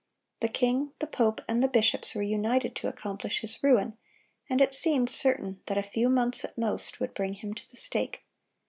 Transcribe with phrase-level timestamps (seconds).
[0.39, 3.99] The king, the pope, and the bishops were united to accomplish his ruin,
[4.49, 7.77] and it seemed certain that a few months at most would bring him to the
[7.77, 8.23] stake.